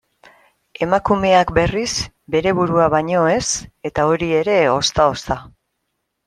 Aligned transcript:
Emakumeak, 0.85 1.51
berriz, 1.57 1.91
bere 2.35 2.53
burua 2.61 2.87
baino 2.95 3.27
ez, 3.35 3.43
eta 3.91 4.07
hori 4.15 4.31
ere 4.41 4.57
ozta-ozta. 4.79 5.39